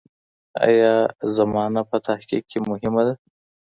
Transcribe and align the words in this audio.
ایا 0.67 0.93
زمانه 1.37 1.81
په 1.89 1.97
تحقیق 2.07 2.43
کې 2.51 2.59
مهمه 2.69 3.01
ده؟ 3.07 3.13